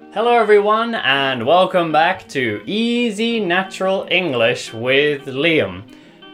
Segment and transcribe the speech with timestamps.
[0.00, 5.82] Hello, everyone, and welcome back to Easy Natural English with Liam.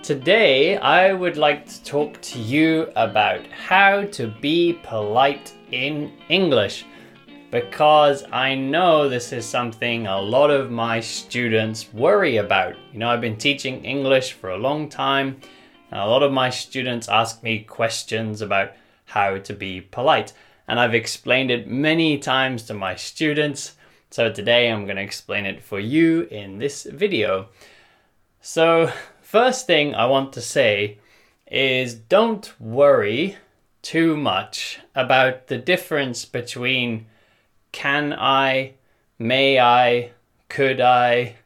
[0.02, 6.84] Today, I would like to talk to you about how to be polite in English
[7.50, 12.76] because I know this is something a lot of my students worry about.
[12.92, 15.40] You know, I've been teaching English for a long time,
[15.90, 18.72] and a lot of my students ask me questions about
[19.06, 20.34] how to be polite
[20.66, 23.76] and I've explained it many times to my students.
[24.10, 27.48] So today I'm going to explain it for you in this video.
[28.40, 30.98] So, first thing I want to say
[31.50, 33.36] is don't worry
[33.80, 37.06] too much about the difference between
[37.72, 38.74] can I,
[39.18, 40.12] may I,
[40.48, 41.36] could I.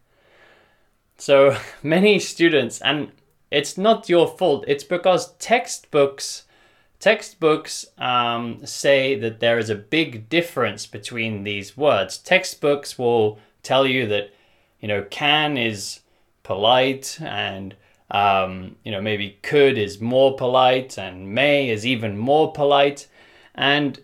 [1.16, 3.12] So many students, and
[3.50, 6.44] it's not your fault, it's because textbooks
[7.00, 12.18] Textbooks um, say that there is a big difference between these words.
[12.18, 14.32] Textbooks will tell you that,
[14.80, 16.00] you know, can is
[16.42, 17.76] polite and,
[18.10, 23.06] um, you know, maybe could is more polite and may is even more polite.
[23.54, 24.00] And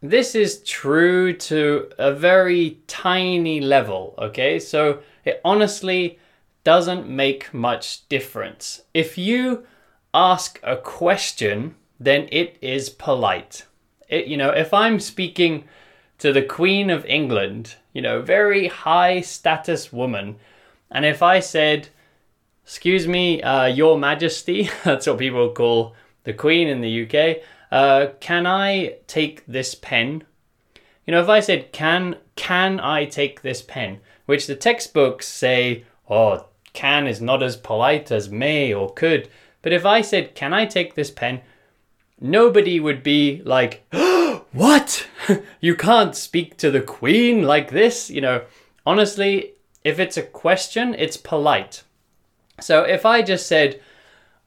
[0.00, 4.60] this is true to a very tiny level, okay?
[4.60, 6.18] So it honestly
[6.62, 8.82] doesn't make much difference.
[8.94, 9.66] If you
[10.14, 13.66] ask a question, then it is polite.
[14.08, 15.64] It, you know, if I'm speaking
[16.18, 20.36] to the Queen of England, you know, very high status woman,
[20.90, 21.88] and if I said,
[22.64, 27.42] Excuse me, uh, Your Majesty, that's what people call the Queen in the UK,
[27.72, 30.24] uh, can I take this pen?
[31.06, 34.00] You know, if I said, Can can I take this pen?
[34.26, 39.28] Which the textbooks say, oh, can is not as polite as may or could.
[39.60, 41.40] But if I said, Can I take this pen?
[42.22, 43.84] Nobody would be like,
[44.52, 45.08] What?
[45.60, 48.10] you can't speak to the queen like this?
[48.10, 48.42] You know,
[48.84, 51.82] honestly, if it's a question, it's polite.
[52.60, 53.80] So if I just said,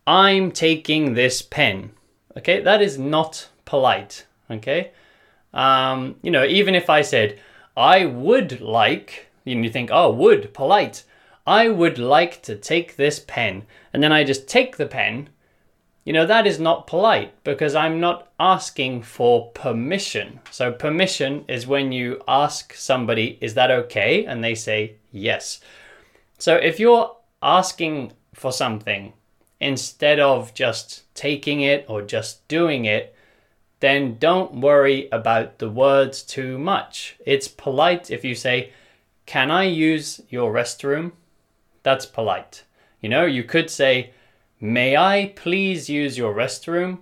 [0.06, 1.92] I'm taking this pen,
[2.38, 4.92] okay, that is not polite, okay?
[5.54, 7.39] Um, you know, even if I said,
[7.76, 11.04] I would like, and you think, oh, would, polite.
[11.48, 13.64] I would like to take this pen.
[13.92, 15.30] And then I just take the pen
[16.05, 20.39] you know, that is not polite because I'm not asking for permission.
[20.52, 24.23] So, permission is when you ask somebody, is that okay?
[24.23, 25.60] And they say yes.
[26.38, 29.14] So, if you're asking for something
[29.60, 33.16] instead of just taking it or just doing it,
[33.80, 37.16] then don't worry about the words too much.
[37.26, 38.72] It's polite if you say,
[39.26, 41.14] Can I use your restroom?
[41.82, 42.64] That's polite.
[43.02, 44.11] You know, you could say,
[44.60, 46.99] May I please use your restroom?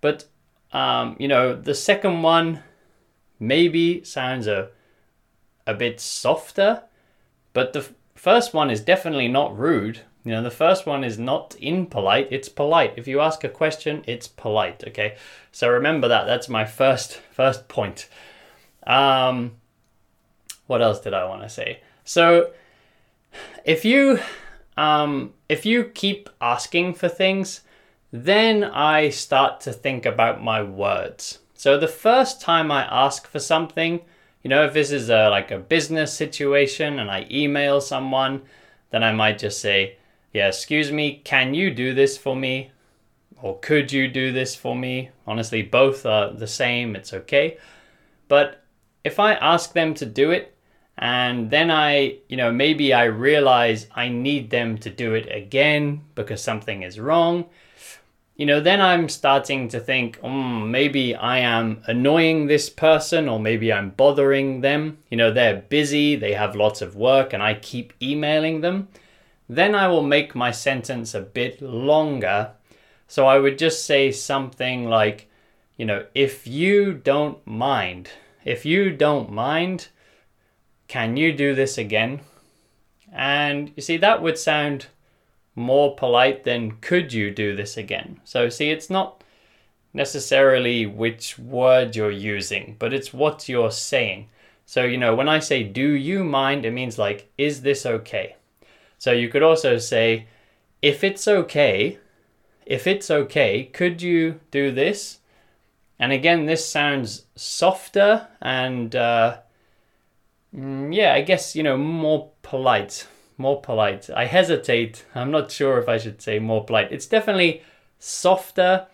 [0.00, 0.26] But,
[0.72, 2.62] um, you know, the second one
[3.38, 4.70] maybe sounds a,
[5.66, 6.82] a bit softer,
[7.52, 10.00] but the first one is definitely not rude.
[10.24, 12.94] You know, the first one is not impolite, it's polite.
[12.96, 15.16] If you ask a question, it's polite, okay?
[15.50, 16.26] So remember that.
[16.26, 18.08] That's my first first point.
[18.86, 19.56] Um
[20.66, 21.80] what else did I want to say?
[22.04, 22.52] So
[23.64, 24.20] if you
[24.76, 27.60] um, if you keep asking for things,
[28.10, 31.40] then I start to think about my words.
[31.52, 34.00] So the first time I ask for something,
[34.42, 38.40] you know, if this is a, like a business situation and I email someone,
[38.92, 39.98] then I might just say,
[40.32, 42.70] yeah, excuse me, can you do this for me?
[43.42, 45.10] Or could you do this for me?
[45.26, 47.58] Honestly, both are the same, it's okay.
[48.26, 48.64] But
[49.04, 50.56] if I ask them to do it,
[50.98, 56.02] and then I, you know, maybe I realize I need them to do it again
[56.14, 57.46] because something is wrong.
[58.36, 63.38] You know, then I'm starting to think, mm, maybe I am annoying this person or
[63.38, 64.98] maybe I'm bothering them.
[65.10, 68.88] You know, they're busy, they have lots of work, and I keep emailing them.
[69.48, 72.52] Then I will make my sentence a bit longer.
[73.06, 75.28] So I would just say something like,
[75.76, 78.10] you know, if you don't mind,
[78.44, 79.88] if you don't mind,
[80.92, 82.20] can you do this again?
[83.10, 84.88] And you see, that would sound
[85.54, 88.20] more polite than Could you do this again?
[88.24, 89.24] So, see, it's not
[89.94, 94.28] necessarily which word you're using, but it's what you're saying.
[94.66, 96.66] So, you know, when I say, Do you mind?
[96.66, 98.36] it means like, Is this okay?
[98.98, 100.26] So, you could also say,
[100.82, 102.00] If it's okay,
[102.66, 105.20] if it's okay, could you do this?
[105.98, 109.38] And again, this sounds softer and uh,
[110.54, 113.06] Mm, yeah, I guess, you know, more polite.
[113.38, 114.10] More polite.
[114.10, 115.04] I hesitate.
[115.14, 116.92] I'm not sure if I should say more polite.
[116.92, 117.62] It's definitely
[117.98, 118.86] softer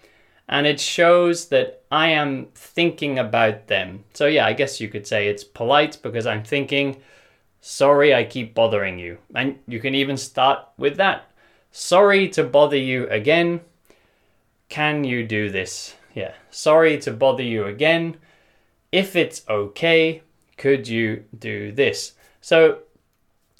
[0.48, 4.04] and it shows that I am thinking about them.
[4.14, 7.02] So, yeah, I guess you could say it's polite because I'm thinking,
[7.60, 9.18] sorry, I keep bothering you.
[9.34, 11.30] And you can even start with that.
[11.70, 13.60] Sorry to bother you again.
[14.68, 15.94] Can you do this?
[16.14, 18.16] Yeah, sorry to bother you again.
[18.90, 20.22] If it's okay,
[20.58, 22.12] could you do this?
[22.40, 22.80] So,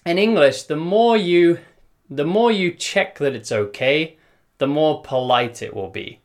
[0.05, 1.61] in English, the more you
[2.11, 4.17] the more you check that it's okay,
[4.59, 6.21] the more polite it will be.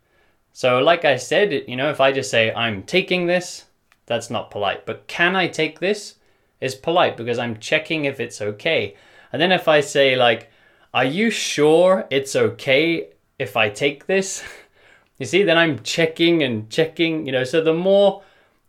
[0.54, 3.66] So, like I said, you know, if I just say, I'm taking this,
[4.06, 4.86] that's not polite.
[4.86, 6.16] But can I take this
[6.62, 8.96] is polite because I'm checking if it's okay.
[9.32, 10.52] And then if I say, like,
[10.94, 13.10] are you sure it's okay
[13.40, 14.44] if I take this?
[15.20, 18.24] You see, then I'm checking and checking, you know, so the more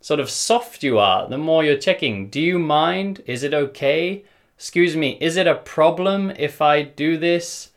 [0.05, 2.29] sort of soft you are, the more you're checking.
[2.29, 3.23] Do you mind?
[3.25, 4.23] Is it okay?
[4.55, 7.71] Excuse me, is it a problem if I do this?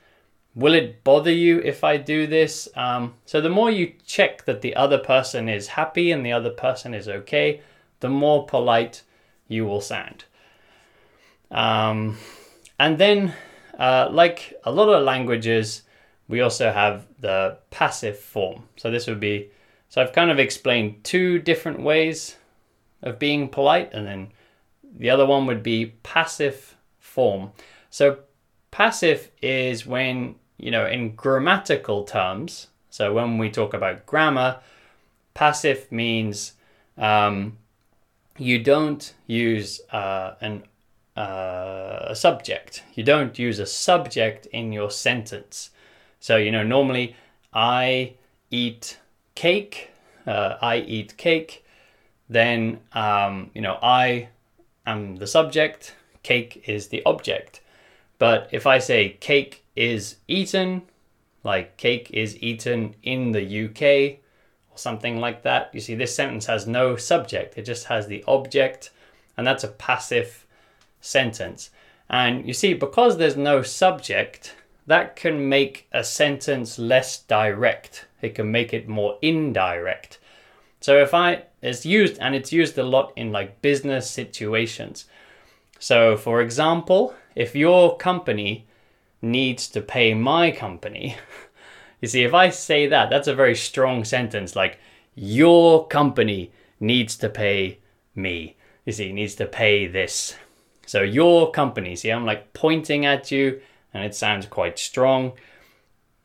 [0.55, 2.69] Will it bother you if I do this?
[2.77, 6.51] Um, so the more you check that the other person is happy and the other
[6.51, 7.63] person is okay,
[8.01, 9.05] the more polite
[9.47, 10.25] you will sound.
[11.51, 12.19] Um,
[12.79, 13.33] and then,
[13.79, 15.81] uh, like a lot of languages,
[16.29, 18.65] we also have the passive form.
[18.77, 19.49] So this would be,
[19.89, 22.37] so I've kind of explained two different ways
[23.03, 24.29] of being polite, and then
[24.99, 27.53] the other one would be passive form.
[27.91, 28.19] So
[28.71, 34.59] passive is when you know, in grammatical terms, so when we talk about grammar,
[35.35, 36.55] passive means
[36.97, 37.57] um,
[38.37, 40.65] you don't use uh, an,
[41.17, 42.83] uh, a subject.
[42.95, 45.71] You don't use a subject in your sentence.
[46.19, 47.15] So, you know, normally
[47.53, 48.15] I
[48.51, 48.99] eat
[49.39, 49.91] cake,
[50.27, 51.65] uh, I eat cake,
[52.29, 54.31] then, um, you know, I
[54.85, 55.95] am the subject,
[56.25, 57.61] cake is the object.
[58.19, 60.83] But if I say cake is eaten,
[61.45, 64.19] like cake is eaten in the UK
[64.73, 65.71] or something like that.
[65.73, 68.91] You see, this sentence has no subject, it just has the object,
[69.37, 70.47] and that's a passive
[71.01, 71.71] sentence.
[72.11, 74.57] And you see, because there's no subject,
[74.89, 78.07] that can make a sentence less direct.
[78.23, 80.19] It can make it more indirect.
[80.81, 85.05] So if I, it's used, and it's used a lot in like business situations.
[85.79, 88.67] So for example, if your company
[89.21, 91.17] needs to pay my company.
[92.01, 94.79] you see, if I say that, that's a very strong sentence like,
[95.15, 97.79] your company needs to pay
[98.15, 98.57] me.
[98.87, 100.37] You see, needs to pay this.
[100.87, 103.61] So, your company, see, I'm like pointing at you
[103.93, 105.33] and it sounds quite strong.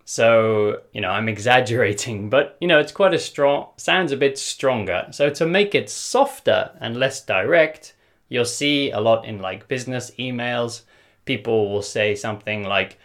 [0.06, 4.38] So, you know, I'm exaggerating, but you know, it's quite a strong, sounds a bit
[4.38, 5.07] stronger.
[5.12, 7.95] So, to make it softer and less direct,
[8.30, 10.81] you'll see a lot in like business emails
[11.25, 12.98] people will say something like,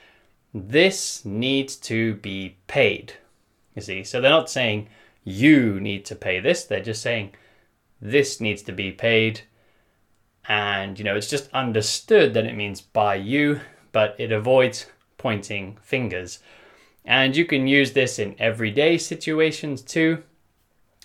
[0.53, 3.15] This needs to be paid.
[3.75, 4.89] You see, so they're not saying
[5.25, 7.35] you need to pay this, they're just saying
[8.01, 9.43] this needs to be paid.
[10.49, 13.61] And, you know, it's just understood that it means by you,
[13.93, 14.87] but it avoids
[15.17, 16.39] pointing fingers.
[17.05, 20.23] And you can use this in everyday situations too.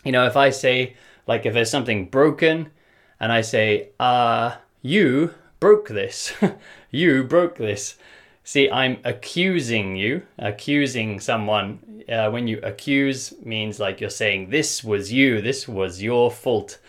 [0.04, 0.96] You know, if I say,
[1.28, 2.72] like, if there's something broken
[3.20, 6.34] and I say, uh, you broke this.
[6.92, 7.96] you broke this.
[8.44, 12.04] See, I'm accusing you, accusing someone.
[12.10, 16.80] Uh, when you accuse means like you're saying, this was you, this was your fault.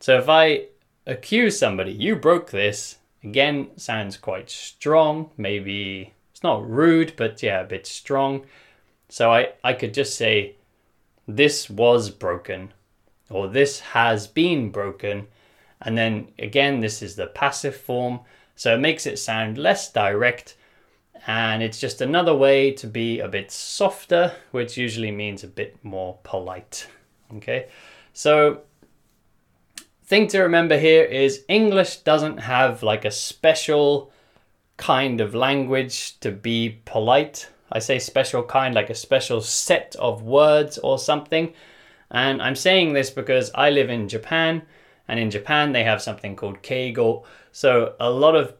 [0.00, 0.66] So if I
[1.06, 5.30] accuse somebody, you broke this, again, sounds quite strong.
[5.36, 8.46] Maybe it's not rude, but yeah, a bit strong.
[9.08, 10.56] So I, I could just say,
[11.26, 12.72] this was broken,
[13.28, 15.28] or this has been broken
[15.82, 18.20] and then again, this is the passive form.
[18.56, 20.56] So it makes it sound less direct.
[21.26, 25.82] And it's just another way to be a bit softer, which usually means a bit
[25.82, 26.86] more polite.
[27.36, 27.68] Okay.
[28.12, 28.62] So
[30.10, 34.10] thing to remember here is English doesn't have like a special
[34.76, 37.48] kind of language to be polite.
[37.70, 41.54] I say special kind, like a special set of words or something.
[42.10, 44.62] And I'm saying this because I live in Japan
[45.06, 47.22] and in Japan, they have something called keigo.
[47.52, 48.54] So a lot of,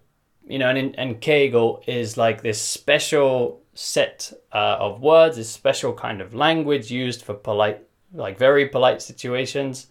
[0.47, 5.95] you know, and, and keigo is like this special set uh, of words, this special
[5.95, 7.81] kind of language used for polite,
[8.15, 9.89] like very polite situations.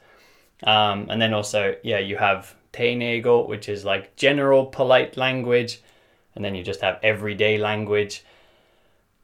[0.63, 5.81] Um, and then also, yeah, you have teineigo, which is like general polite language.
[6.35, 8.23] And then you just have everyday language,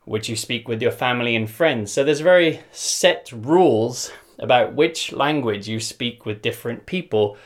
[0.06, 1.92] which you speak with your family and friends.
[1.92, 7.38] So there's very set rules about which language you speak with different people.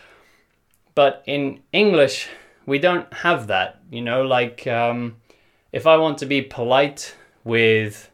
[0.96, 2.28] But in English,
[2.66, 3.82] we don't have that.
[3.92, 5.18] You know, like um,
[5.72, 8.10] if I want to be polite with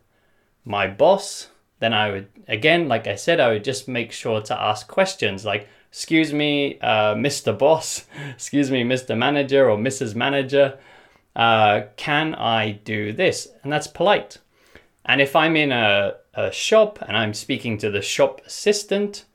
[0.65, 4.62] my boss, then I would, again, like I said, I would just make sure to
[4.62, 7.58] ask questions like, excuse me, uh, Mr.
[7.58, 9.17] Boss, excuse me, Mr.
[9.17, 10.15] Manager or Mrs.
[10.15, 10.77] Manager,
[11.36, 13.50] uh, can I do this?
[13.63, 14.38] And that's polite.
[15.05, 19.25] And if I'm in a, a shop and I'm speaking to the shop assistant,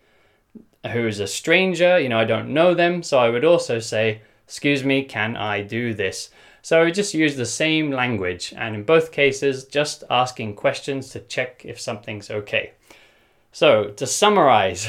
[0.91, 4.83] who's a stranger, you know, I don't know them, so I would also say, excuse
[4.83, 6.31] me, can I do this?
[6.61, 11.21] So I just use the same language, and in both cases, just asking questions to
[11.21, 12.73] check if something's okay.
[13.53, 14.89] So, to summarize,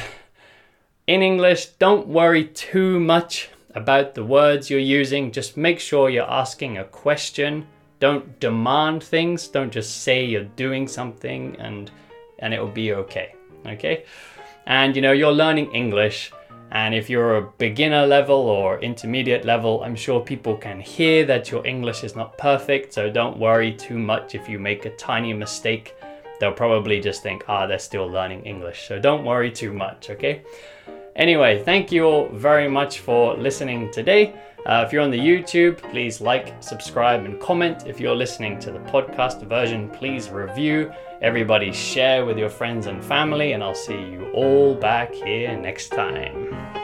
[1.06, 5.32] in English, don't worry too much about the words you're using.
[5.32, 7.68] Just make sure you're asking a question.
[8.00, 9.48] Don't demand things.
[9.48, 11.92] Don't just say you're doing something and
[12.40, 13.36] and it will be okay.
[13.68, 14.06] Okay?
[14.66, 16.32] And you know, you're learning English
[16.72, 21.52] and if you're a beginner level or intermediate level, I'm sure people can hear that
[21.52, 25.34] your English is not perfect, so don't worry too much if you make a tiny
[25.34, 25.94] mistake.
[26.40, 28.88] They'll probably just think, ah, they're still learning English.
[28.88, 30.44] So don't worry too much, okay?
[31.16, 34.34] Anyway, thank you all very much for listening today.
[34.66, 37.88] Uh, if you're on the YouTube, please like, subscribe, and comment.
[37.88, 40.92] If you're listening to the podcast version, please review.
[41.22, 45.90] Everybody share with your friends and family, and I'll see you all back here next
[45.90, 46.81] time.